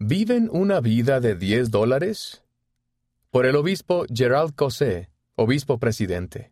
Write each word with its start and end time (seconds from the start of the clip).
¿Viven 0.00 0.48
una 0.50 0.80
vida 0.80 1.20
de 1.20 1.36
10 1.36 1.70
dólares? 1.70 2.42
Por 3.30 3.46
el 3.46 3.54
obispo 3.54 4.06
Gerald 4.12 4.56
Cosé, 4.56 5.08
obispo 5.36 5.78
presidente. 5.78 6.50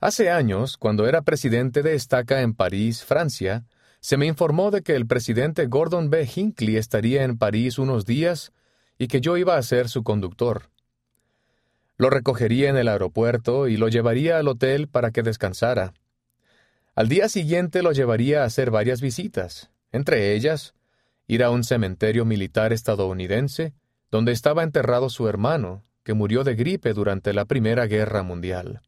Hace 0.00 0.30
años, 0.30 0.76
cuando 0.76 1.06
era 1.06 1.22
presidente 1.22 1.82
de 1.82 1.94
estaca 1.94 2.42
en 2.42 2.54
París, 2.54 3.04
Francia, 3.04 3.64
se 4.00 4.16
me 4.16 4.26
informó 4.26 4.72
de 4.72 4.82
que 4.82 4.96
el 4.96 5.06
presidente 5.06 5.66
Gordon 5.66 6.10
B. 6.10 6.28
Hinckley 6.34 6.76
estaría 6.76 7.22
en 7.22 7.38
París 7.38 7.78
unos 7.78 8.04
días 8.04 8.52
y 8.98 9.06
que 9.06 9.20
yo 9.20 9.36
iba 9.36 9.56
a 9.56 9.62
ser 9.62 9.88
su 9.88 10.02
conductor. 10.02 10.70
Lo 11.98 12.10
recogería 12.10 12.68
en 12.68 12.76
el 12.76 12.88
aeropuerto 12.88 13.68
y 13.68 13.76
lo 13.76 13.86
llevaría 13.86 14.38
al 14.38 14.48
hotel 14.48 14.88
para 14.88 15.12
que 15.12 15.22
descansara. 15.22 15.94
Al 16.96 17.08
día 17.08 17.28
siguiente 17.28 17.80
lo 17.80 17.92
llevaría 17.92 18.42
a 18.42 18.46
hacer 18.46 18.72
varias 18.72 19.00
visitas, 19.00 19.70
entre 19.92 20.34
ellas, 20.34 20.74
ir 21.32 21.42
a 21.42 21.50
un 21.50 21.64
cementerio 21.64 22.26
militar 22.26 22.74
estadounidense 22.74 23.72
donde 24.10 24.32
estaba 24.32 24.62
enterrado 24.62 25.08
su 25.08 25.28
hermano, 25.28 25.82
que 26.02 26.12
murió 26.12 26.44
de 26.44 26.54
gripe 26.54 26.92
durante 26.92 27.32
la 27.32 27.46
Primera 27.46 27.86
Guerra 27.86 28.22
Mundial. 28.22 28.82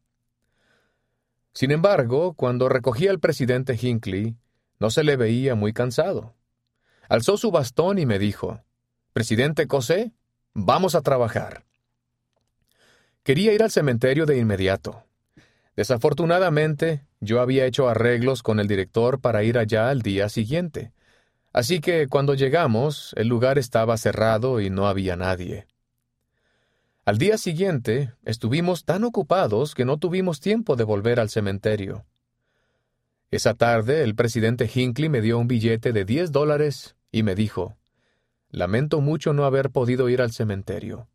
Sin 1.55 1.71
embargo, 1.71 2.35
cuando 2.35 2.69
recogía 2.69 3.09
al 3.09 3.19
presidente 3.19 3.75
Hinckley, 3.81 4.35
no 4.79 4.91
se 4.91 5.03
le 5.03 5.15
veía 5.15 5.55
muy 5.55 5.73
cansado. 5.73 6.35
Alzó 7.09 7.37
su 7.37 7.49
bastón 7.49 7.97
y 7.97 8.05
me 8.05 8.19
dijo, 8.19 8.61
Presidente 9.11 9.65
Cosé, 9.65 10.11
vamos 10.53 10.93
a 10.93 11.01
trabajar. 11.01 11.65
Quería 13.23 13.53
ir 13.53 13.63
al 13.63 13.71
cementerio 13.71 14.27
de 14.27 14.37
inmediato. 14.37 15.03
Desafortunadamente, 15.75 17.07
yo 17.21 17.41
había 17.41 17.65
hecho 17.65 17.89
arreglos 17.89 18.43
con 18.43 18.59
el 18.59 18.67
director 18.67 19.19
para 19.19 19.41
ir 19.41 19.57
allá 19.57 19.89
al 19.89 20.03
día 20.03 20.29
siguiente, 20.29 20.91
así 21.55 21.79
que 21.79 22.09
cuando 22.09 22.33
llegamos 22.33 23.13
el 23.15 23.29
lugar 23.29 23.57
estaba 23.57 23.95
cerrado 23.95 24.59
y 24.59 24.69
no 24.69 24.89
había 24.89 25.15
nadie. 25.15 25.67
Al 27.05 27.17
día 27.17 27.37
siguiente 27.37 28.11
estuvimos 28.25 28.83
tan 28.83 29.05
ocupados 29.05 29.73
que 29.73 29.85
no 29.85 29.97
tuvimos 29.97 30.41
tiempo 30.41 30.75
de 30.75 30.83
volver 30.83 31.17
al 31.17 31.29
cementerio. 31.29 32.03
Esa 33.31 33.53
tarde 33.53 34.03
el 34.03 34.15
presidente 34.15 34.69
Hinckley 34.73 35.07
me 35.07 35.21
dio 35.21 35.39
un 35.39 35.47
billete 35.47 35.93
de 35.93 36.03
diez 36.03 36.33
dólares 36.33 36.97
y 37.09 37.23
me 37.23 37.35
dijo, 37.35 37.77
Lamento 38.49 38.99
mucho 38.99 39.31
no 39.31 39.45
haber 39.45 39.69
podido 39.69 40.09
ir 40.09 40.21
al 40.21 40.33
cementerio. 40.33 41.07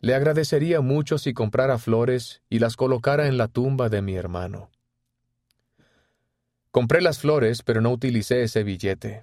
Le 0.00 0.16
agradecería 0.16 0.80
mucho 0.80 1.18
si 1.18 1.34
comprara 1.34 1.78
flores 1.78 2.42
y 2.50 2.58
las 2.58 2.74
colocara 2.74 3.28
en 3.28 3.38
la 3.38 3.46
tumba 3.46 3.88
de 3.88 4.02
mi 4.02 4.16
hermano. 4.16 4.70
Compré 6.72 7.00
las 7.00 7.20
flores, 7.20 7.62
pero 7.62 7.80
no 7.80 7.92
utilicé 7.92 8.42
ese 8.42 8.64
billete. 8.64 9.22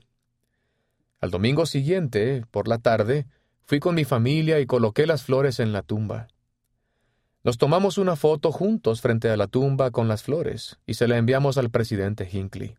Al 1.19 1.31
domingo 1.31 1.65
siguiente, 1.65 2.45
por 2.51 2.67
la 2.67 2.77
tarde, 2.77 3.25
Fui 3.69 3.79
con 3.79 3.93
mi 3.93 4.03
familia 4.03 4.59
y 4.59 4.65
coloqué 4.65 5.05
las 5.05 5.21
flores 5.21 5.59
en 5.59 5.73
la 5.73 5.83
tumba. 5.83 6.27
Nos 7.43 7.59
tomamos 7.59 7.99
una 7.99 8.15
foto 8.15 8.51
juntos 8.51 8.99
frente 8.99 9.29
a 9.29 9.37
la 9.37 9.45
tumba 9.45 9.91
con 9.91 10.07
las 10.07 10.23
flores 10.23 10.79
y 10.87 10.95
se 10.95 11.07
la 11.07 11.17
enviamos 11.17 11.59
al 11.59 11.69
presidente 11.69 12.27
Hinckley. 12.27 12.77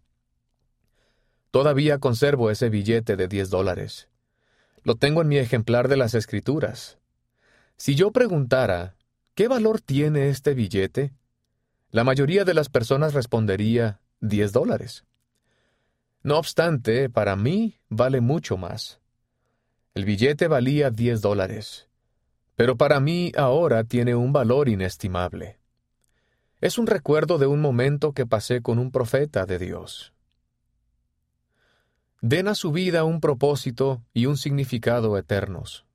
Todavía 1.53 1.99
conservo 1.99 2.51
ese 2.51 2.71
billete 2.71 3.15
de 3.15 3.29
diez 3.29 3.51
dólares. 3.51 4.09
Lo 4.83 4.97
tengo 4.97 5.23
en 5.23 5.29
mi 5.29 5.39
ejemplar 5.39 5.87
de 5.87 5.97
las 5.97 6.15
escrituras. 6.15 6.99
Si 7.77 7.95
yo 7.95 8.11
preguntara, 8.11 8.97
¿qué 9.37 9.47
valor 9.47 9.81
tiene 9.81 10.29
este 10.29 10.55
billete? 10.55 11.13
La 11.93 12.03
mayoría 12.03 12.45
de 12.45 12.55
las 12.55 12.69
personas 12.69 13.15
respondería, 13.15 14.01
diez 14.19 14.51
dólares. 14.51 15.05
No 16.23 16.39
obstante, 16.39 17.09
para 17.09 17.35
mí 17.35 17.81
vale 17.89 18.21
mucho 18.21 18.57
más. 18.57 19.01
El 19.95 20.05
billete 20.05 20.49
valía 20.49 20.91
diez 20.91 21.23
dólares, 21.23 21.89
pero 22.57 22.77
para 22.77 23.01
mí 23.01 23.33
ahora 23.37 23.85
tiene 23.85 24.15
un 24.15 24.33
valor 24.33 24.69
inestimable. 24.69 25.59
Es 26.61 26.77
un 26.77 26.87
recuerdo 26.87 27.39
de 27.39 27.47
un 27.47 27.61
momento 27.61 28.13
que 28.13 28.27
pasé 28.27 28.61
con 28.61 28.79
un 28.79 28.91
profeta 28.91 29.47
de 29.47 29.59
Dios. 29.59 30.13
Den 32.21 32.49
a 32.49 32.55
su 32.55 32.71
vida 32.71 33.05
un 33.05 33.21
propósito 33.21 34.05
y 34.13 34.27
un 34.27 34.37
significado 34.37 35.17
eternos. 35.17 35.87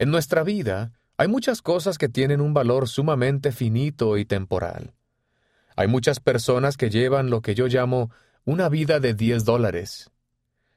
En 0.00 0.10
nuestra 0.10 0.42
vida 0.42 0.92
hay 1.16 1.28
muchas 1.28 1.62
cosas 1.62 1.96
que 1.96 2.08
tienen 2.08 2.40
un 2.40 2.54
valor 2.54 2.88
sumamente 2.88 3.52
finito 3.52 4.18
y 4.18 4.24
temporal. 4.24 4.94
Hay 5.76 5.86
muchas 5.86 6.18
personas 6.18 6.76
que 6.76 6.90
llevan 6.90 7.30
lo 7.30 7.40
que 7.40 7.54
yo 7.54 7.68
llamo 7.68 8.10
una 8.44 8.68
vida 8.68 9.00
de 9.00 9.14
diez 9.14 9.44
dólares, 9.44 10.10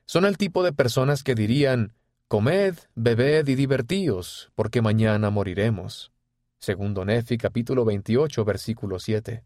son 0.06 0.26
el 0.26 0.38
tipo 0.38 0.64
de 0.64 0.74
personas 0.74 1.24
que 1.24 1.36
dirían, 1.36 1.94
Comed, 2.28 2.76
bebed 2.96 3.48
y 3.48 3.56
divertíos, 3.56 4.52
porque 4.56 4.82
mañana 4.82 5.30
moriremos. 5.30 6.12
Segundo 6.60 7.06
Nefi 7.06 7.38
capítulo 7.38 7.86
28 7.86 8.44
versículo 8.44 9.00
7. 9.00 9.44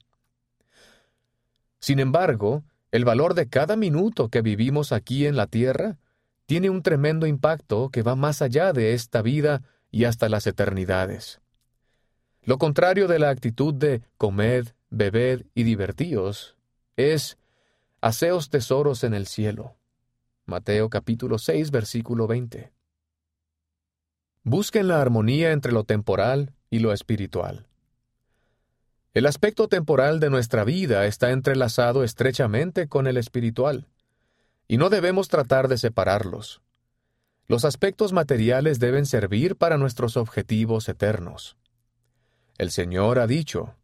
Sin 1.79 1.99
embargo, 1.99 2.63
el 2.91 3.05
valor 3.05 3.33
de 3.33 3.49
cada 3.49 3.75
minuto 3.75 4.29
que 4.29 4.41
vivimos 4.41 4.91
aquí 4.91 5.25
en 5.25 5.35
la 5.35 5.47
tierra 5.47 5.97
tiene 6.45 6.69
un 6.69 6.81
tremendo 6.81 7.27
impacto 7.27 7.89
que 7.89 8.03
va 8.03 8.15
más 8.15 8.41
allá 8.41 8.71
de 8.71 8.93
esta 8.93 9.21
vida 9.21 9.63
y 9.91 10.05
hasta 10.05 10.29
las 10.29 10.47
eternidades. 10.47 11.41
Lo 12.43 12.57
contrario 12.57 13.07
de 13.07 13.19
la 13.19 13.29
actitud 13.29 13.73
de 13.73 14.01
comed, 14.17 14.69
bebed 14.89 15.45
y 15.53 15.63
divertíos 15.63 16.55
es 16.95 17.37
haceos 18.07 18.49
tesoros 18.49 19.03
en 19.03 19.13
el 19.13 19.27
cielo. 19.27 19.75
Mateo 20.45 20.89
capítulo 20.89 21.37
6, 21.37 21.71
versículo 21.71 22.25
20. 22.25 22.71
Busquen 24.43 24.87
la 24.87 25.01
armonía 25.01 25.51
entre 25.51 25.73
lo 25.73 25.83
temporal 25.83 26.53
y 26.69 26.79
lo 26.79 26.93
espiritual. 26.93 27.67
El 29.13 29.25
aspecto 29.25 29.67
temporal 29.67 30.21
de 30.21 30.29
nuestra 30.29 30.63
vida 30.63 31.05
está 31.05 31.31
entrelazado 31.31 32.05
estrechamente 32.05 32.87
con 32.87 33.07
el 33.07 33.17
espiritual, 33.17 33.89
y 34.69 34.77
no 34.77 34.89
debemos 34.89 35.27
tratar 35.27 35.67
de 35.67 35.77
separarlos. 35.77 36.61
Los 37.47 37.65
aspectos 37.65 38.13
materiales 38.13 38.79
deben 38.79 39.05
servir 39.05 39.57
para 39.57 39.77
nuestros 39.77 40.15
objetivos 40.15 40.87
eternos. 40.87 41.57
El 42.57 42.71
Señor 42.71 43.19
ha 43.19 43.27
dicho, 43.27 43.75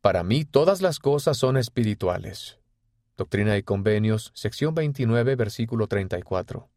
Para 0.00 0.24
mí 0.24 0.44
todas 0.44 0.82
las 0.82 0.98
cosas 0.98 1.36
son 1.36 1.56
espirituales. 1.56 2.58
Doctrina 3.18 3.56
y 3.56 3.64
Convenios, 3.64 4.30
sección 4.32 4.76
29, 4.76 5.34
versículo 5.34 5.88
34. 5.88 6.70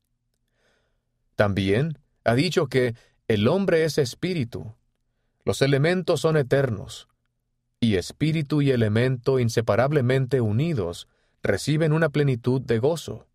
También 1.36 2.00
ha 2.24 2.34
dicho 2.34 2.66
que 2.66 2.96
el 3.28 3.48
hombre 3.48 3.86
es 3.86 4.00
espíritu, 4.00 4.74
los 5.46 5.62
elementos 5.62 6.22
son 6.22 6.38
eternos, 6.38 7.08
y 7.80 7.96
espíritu 7.96 8.64
y 8.64 8.72
elemento 8.72 9.38
inseparablemente 9.40 10.42
unidos 10.42 11.08
reciben 11.44 11.94
una 11.94 12.10
plenitud 12.10 12.60
de 12.60 12.80
gozo, 12.80 13.28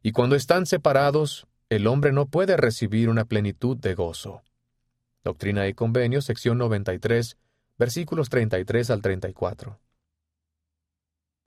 y 0.00 0.12
cuando 0.12 0.36
están 0.36 0.66
separados, 0.66 1.48
el 1.70 1.88
hombre 1.88 2.12
no 2.12 2.26
puede 2.26 2.56
recibir 2.56 3.08
una 3.08 3.24
plenitud 3.24 3.76
de 3.76 3.94
gozo. 3.94 4.44
Doctrina 5.24 5.66
y 5.66 5.74
Convenios, 5.74 6.24
sección 6.24 6.58
93, 6.58 7.36
versículos 7.78 8.28
33 8.28 8.90
al 8.90 9.02
34. 9.02 9.80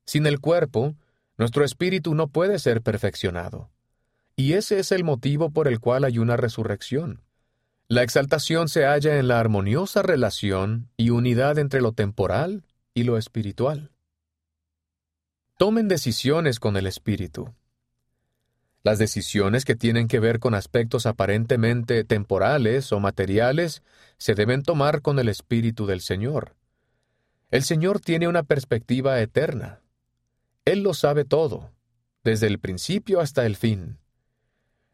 Sin 0.07 0.25
el 0.25 0.40
cuerpo, 0.40 0.95
nuestro 1.38 1.63
espíritu 1.63 2.16
no 2.16 2.29
puede 2.29 2.57
ser 2.57 2.81
perfeccionado. 2.81 3.69
Y 4.38 4.53
ese 4.53 4.79
es 4.79 4.91
el 4.91 5.03
motivo 5.03 5.51
por 5.51 5.68
el 5.68 5.79
cual 5.79 6.06
hay 6.06 6.18
una 6.18 6.38
resurrección. 6.38 7.22
La 7.90 8.03
exaltación 8.03 8.69
se 8.69 8.85
halla 8.85 9.19
en 9.19 9.28
la 9.28 9.40
armoniosa 9.40 10.01
relación 10.01 10.90
y 10.95 11.09
unidad 11.09 11.59
entre 11.59 11.81
lo 11.81 11.91
temporal 11.91 12.63
y 12.94 13.03
lo 13.03 13.18
espiritual. 13.18 13.91
Tomen 15.57 15.88
decisiones 15.88 16.59
con 16.59 16.78
el 16.78 16.88
espíritu. 16.88 17.53
Las 18.84 19.00
decisiones 19.00 19.65
que 19.65 19.75
tienen 19.75 20.07
que 20.07 20.19
ver 20.19 20.39
con 20.39 20.53
aspectos 20.53 21.06
aparentemente 21.06 22.06
temporales 22.06 22.94
o 22.94 23.01
materiales 23.01 23.83
se 24.18 24.36
deben 24.36 24.63
tomar 24.63 25.01
con 25.01 25.19
el 25.19 25.27
espíritu 25.27 25.86
del 25.86 26.00
Señor. 26.00 26.56
El 27.51 27.63
Señor 27.63 28.00
tiene 28.00 28.30
una 28.30 28.44
perspectiva 28.44 29.19
eterna. 29.19 29.81
Él 30.67 30.83
lo 30.83 30.93
sabe 30.93 31.23
todo, 31.23 31.71
desde 32.25 32.45
el 32.47 32.59
principio 32.59 33.21
hasta 33.21 33.45
el 33.45 33.55
fin. 33.55 33.99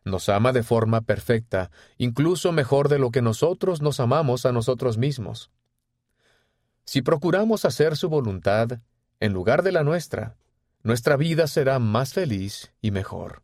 Nos 0.06 0.30
ama 0.30 0.52
de 0.52 0.62
forma 0.62 1.02
perfecta, 1.02 1.72
incluso 1.98 2.52
mejor 2.52 2.90
de 2.90 3.00
lo 3.00 3.10
que 3.10 3.24
nosotros 3.24 3.82
nos 3.82 4.00
amamos 4.00 4.46
a 4.46 4.52
nosotros 4.52 5.00
mismos. 5.00 5.50
Si 6.86 7.02
procuramos 7.02 7.66
hacer 7.66 7.98
su 7.98 8.08
voluntad, 8.08 8.82
en 9.20 9.34
lugar 9.34 9.64
de 9.64 9.72
la 9.72 9.84
nuestra, 9.84 10.38
nuestra 10.84 11.18
vida 11.18 11.48
será 11.48 11.80
más 11.80 12.14
feliz 12.14 12.72
y 12.80 12.92
mejor. 12.92 13.42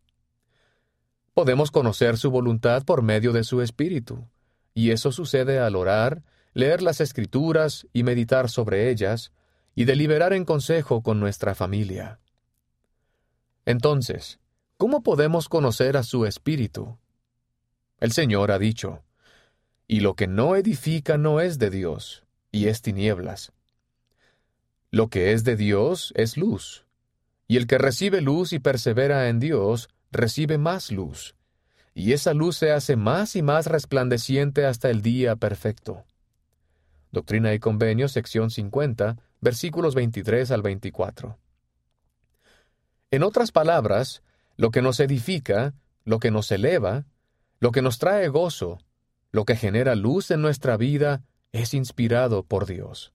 Podemos 1.33 1.71
conocer 1.71 2.15
su 2.19 2.29
voluntad 2.29 2.83
por 2.83 3.01
medio 3.01 3.33
de 3.33 3.43
su 3.43 3.63
espíritu, 3.63 4.27
y 4.75 4.91
eso 4.91 5.11
sucede 5.11 5.57
al 5.57 5.75
orar, 5.75 6.21
leer 6.53 6.83
las 6.83 7.01
escrituras 7.01 7.87
y 7.91 8.03
meditar 8.03 8.51
sobre 8.51 8.91
ellas, 8.91 9.31
y 9.79 9.85
deliberar 9.85 10.33
en 10.33 10.43
consejo 10.43 11.01
con 11.01 11.21
nuestra 11.21 11.55
familia. 11.55 12.19
Entonces, 13.63 14.37
¿cómo 14.75 15.03
podemos 15.03 15.47
conocer 15.47 15.95
a 15.95 16.03
su 16.03 16.25
Espíritu? 16.25 16.97
El 18.01 18.11
Señor 18.11 18.51
ha 18.51 18.59
dicho, 18.59 19.05
y 19.87 20.01
lo 20.01 20.15
que 20.15 20.27
no 20.27 20.57
edifica 20.57 21.17
no 21.17 21.39
es 21.39 21.59
de 21.59 21.69
Dios, 21.69 22.25
y 22.51 22.67
es 22.67 22.81
tinieblas. 22.81 23.53
Lo 24.91 25.07
que 25.07 25.31
es 25.31 25.45
de 25.45 25.55
Dios 25.55 26.11
es 26.17 26.35
luz, 26.35 26.85
y 27.47 27.55
el 27.55 27.65
que 27.65 27.77
recibe 27.77 28.19
luz 28.19 28.51
y 28.51 28.59
persevera 28.59 29.29
en 29.29 29.39
Dios, 29.39 29.87
recibe 30.11 30.57
más 30.57 30.91
luz, 30.91 31.37
y 31.93 32.11
esa 32.11 32.33
luz 32.33 32.57
se 32.57 32.73
hace 32.73 32.97
más 32.97 33.37
y 33.37 33.43
más 33.43 33.65
resplandeciente 33.65 34.65
hasta 34.65 34.89
el 34.89 35.01
día 35.01 35.37
perfecto. 35.37 36.03
Doctrina 37.13 37.53
y 37.53 37.59
Convenio, 37.59 38.09
sección 38.09 38.51
50, 38.51 39.15
versículos 39.41 39.95
23 39.95 40.51
al 40.51 40.61
24. 40.61 41.37
En 43.11 43.23
otras 43.23 43.51
palabras, 43.51 44.21
lo 44.55 44.71
que 44.71 44.81
nos 44.81 44.99
edifica, 44.99 45.73
lo 46.03 46.19
que 46.19 46.31
nos 46.31 46.51
eleva, 46.51 47.05
lo 47.59 47.71
que 47.71 47.81
nos 47.81 47.97
trae 47.97 48.27
gozo, 48.27 48.79
lo 49.31 49.45
que 49.45 49.55
genera 49.55 49.95
luz 49.95 50.31
en 50.31 50.41
nuestra 50.41 50.77
vida, 50.77 51.23
es 51.51 51.73
inspirado 51.73 52.43
por 52.43 52.65
Dios. 52.65 53.13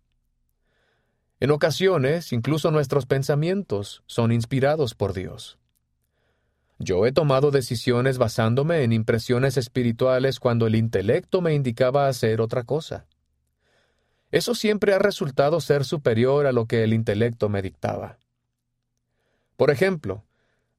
En 1.41 1.51
ocasiones, 1.51 2.33
incluso 2.33 2.71
nuestros 2.71 3.07
pensamientos 3.07 4.03
son 4.07 4.33
inspirados 4.33 4.95
por 4.95 5.13
Dios. 5.13 5.59
Yo 6.79 7.07
he 7.07 7.13
tomado 7.13 7.51
decisiones 7.51 8.19
basándome 8.19 8.83
en 8.83 8.93
impresiones 8.93 9.57
espirituales 9.57 10.41
cuando 10.41 10.67
el 10.67 10.75
intelecto 10.75 11.41
me 11.41 11.55
indicaba 11.55 12.09
hacer 12.09 12.41
otra 12.41 12.65
cosa. 12.65 13.07
Eso 14.35 14.55
siempre 14.55 14.95
ha 14.95 14.99
resultado 14.99 15.61
ser 15.61 15.85
superior 15.85 16.47
a 16.47 16.53
lo 16.53 16.67
que 16.67 16.83
el 16.83 16.93
intelecto 16.93 17.49
me 17.49 17.63
dictaba. 17.63 18.19
Por 19.57 19.71
ejemplo, 19.71 20.25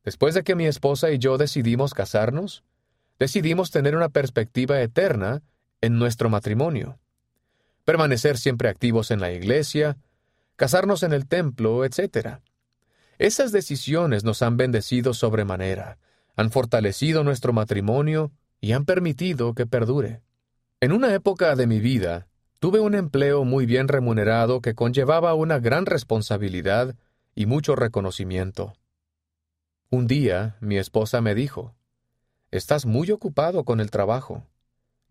Después 0.05 0.35
de 0.35 0.43
que 0.43 0.53
mi 0.53 0.67
esposa 0.67 1.09
y 1.09 1.17
yo 1.17 1.39
decidimos 1.39 1.95
casarnos, 1.95 2.63
decidimos 3.17 3.71
tener 3.71 3.95
una 3.95 4.09
perspectiva 4.09 4.79
eterna 4.79 5.41
en 5.81 5.97
nuestro 5.97 6.29
matrimonio, 6.29 6.99
permanecer 7.85 8.37
siempre 8.37 8.69
activos 8.69 9.09
en 9.09 9.19
la 9.19 9.31
iglesia, 9.31 9.97
casarnos 10.57 11.01
en 11.01 11.11
el 11.11 11.27
templo, 11.27 11.83
etc. 11.83 12.37
Esas 13.17 13.51
decisiones 13.51 14.23
nos 14.23 14.43
han 14.43 14.57
bendecido 14.57 15.15
sobremanera, 15.15 15.97
han 16.35 16.51
fortalecido 16.51 17.23
nuestro 17.23 17.51
matrimonio 17.51 18.31
y 18.61 18.73
han 18.73 18.85
permitido 18.85 19.55
que 19.55 19.65
perdure. 19.65 20.21
En 20.81 20.91
una 20.91 21.15
época 21.15 21.55
de 21.55 21.65
mi 21.65 21.79
vida, 21.79 22.27
tuve 22.65 22.79
un 22.79 22.95
empleo 22.95 23.43
muy 23.43 23.67
bien 23.67 23.87
remunerado 23.87 24.59
que 24.59 24.73
conllevaba 24.73 25.35
una 25.35 25.59
gran 25.59 25.85
responsabilidad 25.85 26.95
y 27.35 27.45
mucho 27.45 27.75
reconocimiento. 27.75 28.73
Un 29.91 30.07
día 30.07 30.57
mi 30.61 30.79
esposa 30.79 31.21
me 31.21 31.35
dijo, 31.35 31.75
Estás 32.49 32.87
muy 32.87 33.11
ocupado 33.11 33.65
con 33.65 33.79
el 33.79 33.91
trabajo. 33.91 34.47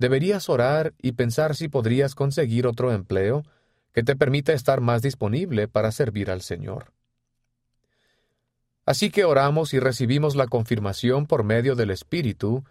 Deberías 0.01 0.49
orar 0.49 0.95
y 1.01 1.13
pensar 1.13 1.55
si 1.55 1.69
podrías 1.69 2.17
conseguir 2.17 2.67
otro 2.67 2.91
empleo 2.91 3.45
que 3.93 4.03
te 4.03 4.17
permita 4.17 4.53
estar 4.53 4.81
más 4.81 5.01
disponible 5.01 5.69
para 5.69 5.93
servir 5.93 6.33
al 6.33 6.43
Señor. 6.43 6.93
Así 8.85 9.13
que 9.13 9.25
oramos 9.25 9.75
y 9.75 9.79
recibimos 9.79 10.35
la 10.35 10.49
confirmación 10.49 11.27
por 11.27 11.45
medio 11.45 11.77
del 11.77 11.93
Espíritu 11.93 12.65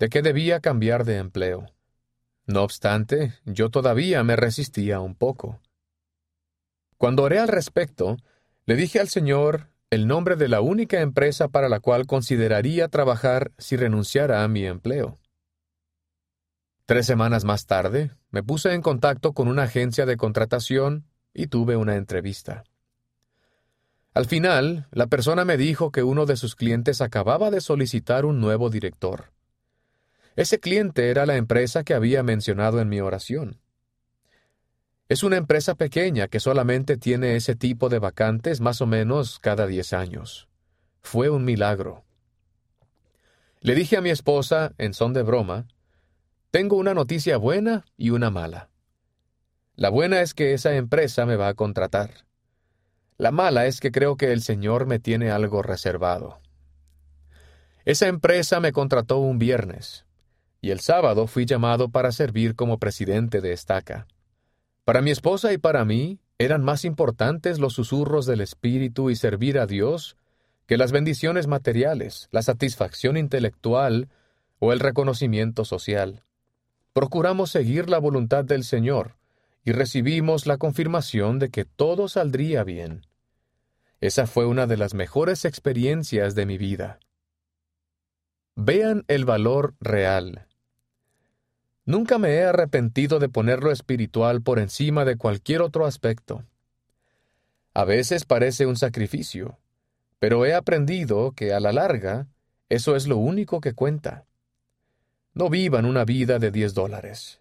de 0.00 0.08
que 0.08 0.22
debía 0.22 0.58
cambiar 0.58 1.04
de 1.04 1.18
empleo. 1.18 1.73
No 2.46 2.62
obstante, 2.62 3.34
yo 3.44 3.70
todavía 3.70 4.22
me 4.22 4.36
resistía 4.36 5.00
un 5.00 5.14
poco. 5.14 5.60
Cuando 6.98 7.22
oré 7.22 7.38
al 7.38 7.48
respecto, 7.48 8.16
le 8.66 8.76
dije 8.76 9.00
al 9.00 9.08
Señor 9.08 9.68
el 9.90 10.06
nombre 10.06 10.36
de 10.36 10.48
la 10.48 10.60
única 10.60 11.00
empresa 11.00 11.48
para 11.48 11.68
la 11.68 11.80
cual 11.80 12.06
consideraría 12.06 12.88
trabajar 12.88 13.52
si 13.58 13.76
renunciara 13.76 14.42
a 14.42 14.48
mi 14.48 14.66
empleo. 14.66 15.18
Tres 16.86 17.06
semanas 17.06 17.44
más 17.44 17.66
tarde, 17.66 18.10
me 18.30 18.42
puse 18.42 18.72
en 18.74 18.82
contacto 18.82 19.32
con 19.32 19.48
una 19.48 19.62
agencia 19.62 20.04
de 20.04 20.16
contratación 20.16 21.06
y 21.32 21.46
tuve 21.46 21.76
una 21.76 21.96
entrevista. 21.96 22.64
Al 24.12 24.26
final, 24.26 24.86
la 24.92 25.06
persona 25.08 25.44
me 25.44 25.56
dijo 25.56 25.90
que 25.90 26.02
uno 26.02 26.26
de 26.26 26.36
sus 26.36 26.54
clientes 26.54 27.00
acababa 27.00 27.50
de 27.50 27.60
solicitar 27.60 28.24
un 28.24 28.40
nuevo 28.40 28.70
director. 28.70 29.33
Ese 30.36 30.58
cliente 30.58 31.10
era 31.10 31.26
la 31.26 31.36
empresa 31.36 31.84
que 31.84 31.94
había 31.94 32.22
mencionado 32.22 32.80
en 32.80 32.88
mi 32.88 33.00
oración. 33.00 33.60
Es 35.08 35.22
una 35.22 35.36
empresa 35.36 35.74
pequeña 35.74 36.28
que 36.28 36.40
solamente 36.40 36.96
tiene 36.96 37.36
ese 37.36 37.54
tipo 37.54 37.88
de 37.88 37.98
vacantes 37.98 38.60
más 38.60 38.80
o 38.80 38.86
menos 38.86 39.38
cada 39.38 39.66
diez 39.66 39.92
años. 39.92 40.48
Fue 41.02 41.28
un 41.28 41.44
milagro. 41.44 42.04
Le 43.60 43.74
dije 43.74 43.96
a 43.96 44.00
mi 44.00 44.10
esposa, 44.10 44.72
en 44.78 44.92
son 44.92 45.12
de 45.12 45.22
broma, 45.22 45.68
tengo 46.50 46.76
una 46.76 46.94
noticia 46.94 47.36
buena 47.36 47.84
y 47.96 48.10
una 48.10 48.30
mala. 48.30 48.70
La 49.76 49.88
buena 49.88 50.20
es 50.20 50.34
que 50.34 50.52
esa 50.52 50.74
empresa 50.74 51.26
me 51.26 51.36
va 51.36 51.48
a 51.48 51.54
contratar. 51.54 52.26
La 53.18 53.30
mala 53.30 53.66
es 53.66 53.80
que 53.80 53.92
creo 53.92 54.16
que 54.16 54.32
el 54.32 54.42
Señor 54.42 54.86
me 54.86 54.98
tiene 54.98 55.30
algo 55.30 55.62
reservado. 55.62 56.40
Esa 57.84 58.08
empresa 58.08 58.60
me 58.60 58.72
contrató 58.72 59.18
un 59.18 59.38
viernes, 59.38 60.06
y 60.64 60.70
el 60.70 60.80
sábado 60.80 61.26
fui 61.26 61.44
llamado 61.44 61.90
para 61.90 62.10
servir 62.10 62.54
como 62.54 62.78
presidente 62.78 63.42
de 63.42 63.52
estaca. 63.52 64.06
Para 64.86 65.02
mi 65.02 65.10
esposa 65.10 65.52
y 65.52 65.58
para 65.58 65.84
mí 65.84 66.20
eran 66.38 66.64
más 66.64 66.86
importantes 66.86 67.58
los 67.58 67.74
susurros 67.74 68.24
del 68.24 68.40
Espíritu 68.40 69.10
y 69.10 69.16
servir 69.16 69.58
a 69.58 69.66
Dios 69.66 70.16
que 70.66 70.78
las 70.78 70.90
bendiciones 70.90 71.48
materiales, 71.48 72.28
la 72.30 72.40
satisfacción 72.40 73.18
intelectual 73.18 74.08
o 74.58 74.72
el 74.72 74.80
reconocimiento 74.80 75.66
social. 75.66 76.22
Procuramos 76.94 77.50
seguir 77.50 77.90
la 77.90 77.98
voluntad 77.98 78.42
del 78.46 78.64
Señor 78.64 79.16
y 79.66 79.72
recibimos 79.72 80.46
la 80.46 80.56
confirmación 80.56 81.38
de 81.40 81.50
que 81.50 81.66
todo 81.66 82.08
saldría 82.08 82.64
bien. 82.64 83.06
Esa 84.00 84.26
fue 84.26 84.46
una 84.46 84.66
de 84.66 84.78
las 84.78 84.94
mejores 84.94 85.44
experiencias 85.44 86.34
de 86.34 86.46
mi 86.46 86.56
vida. 86.56 87.00
Vean 88.56 89.04
el 89.08 89.26
valor 89.26 89.74
real. 89.78 90.46
Nunca 91.86 92.18
me 92.18 92.30
he 92.30 92.44
arrepentido 92.44 93.18
de 93.18 93.28
poner 93.28 93.62
lo 93.62 93.70
espiritual 93.70 94.42
por 94.42 94.58
encima 94.58 95.04
de 95.04 95.16
cualquier 95.16 95.60
otro 95.60 95.84
aspecto. 95.84 96.44
A 97.74 97.84
veces 97.84 98.24
parece 98.24 98.66
un 98.66 98.76
sacrificio, 98.76 99.58
pero 100.18 100.46
he 100.46 100.54
aprendido 100.54 101.32
que 101.32 101.52
a 101.52 101.60
la 101.60 101.72
larga 101.72 102.28
eso 102.70 102.96
es 102.96 103.06
lo 103.06 103.18
único 103.18 103.60
que 103.60 103.74
cuenta. 103.74 104.24
No 105.34 105.50
vivan 105.50 105.84
una 105.84 106.04
vida 106.04 106.38
de 106.38 106.50
diez 106.50 106.72
dólares. 106.72 107.40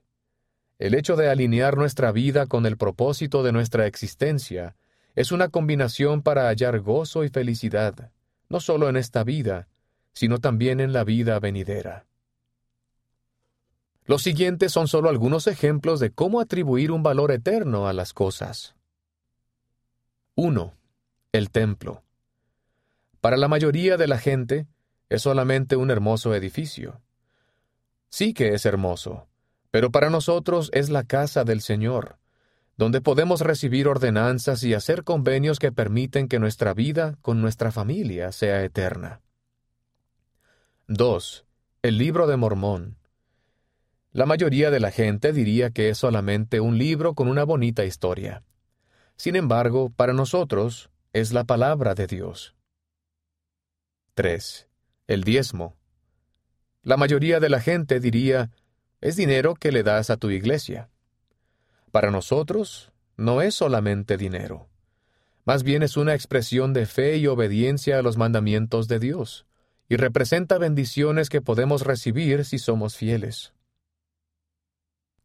El 0.79 0.95
hecho 0.95 1.15
de 1.15 1.29
alinear 1.29 1.77
nuestra 1.77 2.11
vida 2.11 2.45
con 2.47 2.65
el 2.65 2.75
propósito 2.75 3.43
de 3.43 3.53
nuestra 3.53 3.87
existencia 3.87 4.75
es 5.15 5.31
una 5.31 5.47
combinación 5.47 6.21
para 6.21 6.49
hallar 6.49 6.79
gozo 6.79 7.23
y 7.23 7.29
felicidad, 7.29 8.11
no 8.49 8.59
solo 8.59 8.89
en 8.89 8.97
esta 8.97 9.23
vida, 9.23 9.67
sino 10.11 10.39
también 10.39 10.79
en 10.79 10.91
la 10.91 11.03
vida 11.03 11.39
venidera. 11.39 12.05
Los 14.05 14.21
siguientes 14.21 14.71
son 14.71 14.87
solo 14.87 15.09
algunos 15.09 15.47
ejemplos 15.47 15.99
de 15.99 16.11
cómo 16.11 16.41
atribuir 16.41 16.91
un 16.91 17.03
valor 17.03 17.31
eterno 17.31 17.87
a 17.87 17.93
las 17.93 18.13
cosas. 18.13 18.75
1. 20.35 20.73
El 21.31 21.51
templo. 21.51 22.03
Para 23.21 23.37
la 23.37 23.47
mayoría 23.47 23.95
de 23.95 24.07
la 24.07 24.17
gente, 24.17 24.67
es 25.09 25.21
solamente 25.21 25.75
un 25.75 25.91
hermoso 25.91 26.35
edificio. 26.35 27.01
Sí 28.09 28.33
que 28.33 28.49
es 28.49 28.65
hermoso, 28.65 29.27
pero 29.71 29.91
para 29.91 30.09
nosotros 30.09 30.69
es 30.73 30.89
la 30.89 31.03
casa 31.03 31.43
del 31.43 31.61
Señor, 31.61 32.17
donde 32.77 32.99
podemos 32.99 33.41
recibir 33.41 33.87
ordenanzas 33.87 34.63
y 34.63 34.73
hacer 34.73 35.03
convenios 35.03 35.59
que 35.59 35.71
permiten 35.71 36.27
que 36.27 36.39
nuestra 36.39 36.73
vida 36.73 37.17
con 37.21 37.41
nuestra 37.41 37.71
familia 37.71 38.31
sea 38.31 38.63
eterna. 38.63 39.21
2. 40.87 41.45
El 41.83 41.97
libro 41.97 42.27
de 42.27 42.37
Mormón. 42.37 42.97
La 44.13 44.27
mayoría 44.27 44.69
de 44.69 44.79
la 44.79 44.91
gente 44.91 45.33
diría 45.33 45.71
que 45.71 45.89
es 45.89 45.97
solamente 45.97 46.59
un 46.59 46.77
libro 46.77 47.15
con 47.15 47.27
una 47.27 47.43
bonita 47.45 47.83
historia. 47.83 48.43
Sin 49.17 49.35
embargo, 49.35 49.89
para 49.89 50.13
nosotros 50.13 50.91
es 51.13 51.33
la 51.33 51.45
palabra 51.45 51.95
de 51.95 52.05
Dios. 52.05 52.53
3. 54.13 54.69
El 55.07 55.23
diezmo. 55.23 55.75
La 56.83 56.95
mayoría 56.95 57.39
de 57.39 57.49
la 57.49 57.59
gente 57.59 57.99
diría, 57.99 58.51
es 59.01 59.15
dinero 59.15 59.55
que 59.55 59.71
le 59.71 59.81
das 59.81 60.11
a 60.11 60.17
tu 60.17 60.29
iglesia. 60.29 60.91
Para 61.91 62.11
nosotros, 62.11 62.91
no 63.17 63.41
es 63.41 63.55
solamente 63.55 64.15
dinero. 64.15 64.69
Más 65.43 65.63
bien 65.63 65.81
es 65.81 65.97
una 65.97 66.13
expresión 66.13 66.71
de 66.73 66.85
fe 66.85 67.17
y 67.17 67.25
obediencia 67.25 67.97
a 67.97 68.03
los 68.03 68.17
mandamientos 68.17 68.87
de 68.87 68.99
Dios, 68.99 69.47
y 69.89 69.95
representa 69.95 70.59
bendiciones 70.59 71.29
que 71.29 71.41
podemos 71.41 71.81
recibir 71.81 72.45
si 72.45 72.59
somos 72.59 72.95
fieles. 72.95 73.53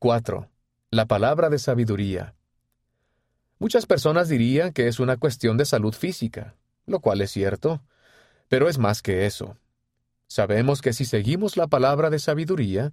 4. 0.00 0.49
La 0.93 1.07
palabra 1.07 1.50
de 1.50 1.59
sabiduría. 1.59 2.37
Muchas 3.59 3.85
personas 3.85 4.28
dirían 4.28 4.73
que 4.73 4.87
es 4.87 5.00
una 5.00 5.17
cuestión 5.17 5.57
de 5.57 5.64
salud 5.64 5.93
física, 5.93 6.55
lo 6.87 7.00
cual 7.00 7.21
es 7.21 7.33
cierto, 7.33 7.83
pero 8.47 8.69
es 8.69 8.78
más 8.78 9.02
que 9.02 9.26
eso. 9.26 9.57
Sabemos 10.28 10.83
que 10.83 10.93
si 10.93 11.05
seguimos 11.05 11.57
la 11.57 11.67
palabra 11.67 12.11
de 12.11 12.21
sabiduría, 12.21 12.93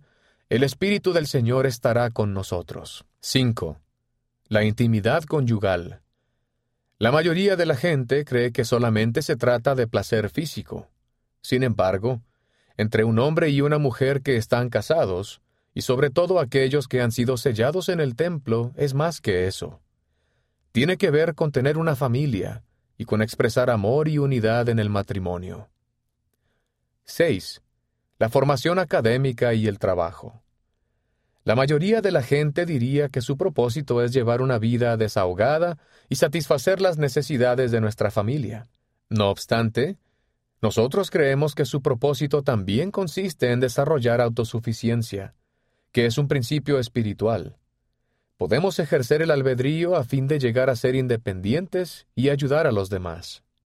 el 0.50 0.64
Espíritu 0.64 1.14
del 1.14 1.28
Señor 1.28 1.68
estará 1.68 2.10
con 2.10 2.34
nosotros. 2.34 3.06
5. 3.20 3.80
La 4.48 4.64
intimidad 4.64 5.26
conyugal. 5.26 6.02
La 6.98 7.12
mayoría 7.12 7.56
de 7.56 7.68
la 7.68 7.76
gente 7.76 8.26
cree 8.26 8.52
que 8.52 8.66
solamente 8.66 9.22
se 9.22 9.36
trata 9.36 9.76
de 9.76 9.86
placer 9.86 10.32
físico. 10.32 10.90
Sin 11.44 11.62
embargo, 11.62 12.24
entre 12.78 13.04
un 13.04 13.20
hombre 13.20 13.52
y 13.52 13.62
una 13.62 13.78
mujer 13.78 14.24
que 14.24 14.38
están 14.38 14.70
casados, 14.70 15.44
y 15.76 15.82
sobre 15.82 16.10
todo 16.10 16.40
aquellos 16.40 16.88
que 16.88 17.02
han 17.02 17.12
sido 17.12 17.36
sellados 17.36 17.90
en 17.90 18.00
el 18.00 18.16
templo, 18.16 18.72
es 18.78 18.94
más 18.94 19.20
que 19.20 19.46
eso. 19.46 19.82
Tiene 20.72 20.98
que 20.98 21.12
ver 21.12 21.36
con 21.36 21.52
tener 21.52 21.78
una 21.78 21.98
familia 21.98 22.64
y 22.98 23.04
con 23.04 23.22
expresar 23.22 23.70
amor 23.70 24.08
y 24.08 24.18
unidad 24.18 24.70
en 24.70 24.80
el 24.80 24.90
matrimonio. 24.90 25.68
6. 27.04 27.62
La 28.20 28.30
formación 28.30 28.80
académica 28.80 29.54
y 29.54 29.68
el 29.68 29.78
trabajo. 29.78 30.42
La 31.44 31.56
mayoría 31.56 32.02
de 32.02 32.12
la 32.12 32.24
gente 32.24 32.66
diría 32.66 33.10
que 33.10 33.20
su 33.20 33.36
propósito 33.36 34.02
es 34.02 34.14
llevar 34.14 34.42
una 34.42 34.58
vida 34.58 34.96
desahogada 34.96 35.78
y 36.08 36.16
satisfacer 36.16 36.80
las 36.80 36.98
necesidades 36.98 37.72
de 37.72 37.82
nuestra 37.82 38.12
familia. 38.12 38.66
No 39.10 39.30
obstante, 39.30 39.98
nosotros 40.62 41.12
creemos 41.12 41.54
que 41.54 41.66
su 41.66 41.82
propósito 41.82 42.44
también 42.44 42.92
consiste 42.92 43.52
en 43.52 43.60
desarrollar 43.60 44.22
autosuficiencia, 44.22 45.36
que 45.96 46.06
es 46.06 46.18
un 46.18 46.28
principio 46.28 46.78
espiritual. 46.78 47.56
Podemos 48.36 48.80
ejercer 48.80 49.22
el 49.22 49.32
albedrío 49.32 49.96
a 49.96 50.04
fin 50.04 50.28
de 50.28 50.40
llegar 50.40 50.70
a 50.70 50.76
ser 50.76 50.94
independientes 50.94 52.06
y 52.16 52.28
ayudar 52.28 52.68
a 52.68 52.74
los 52.74 52.90
demás. 52.90 53.45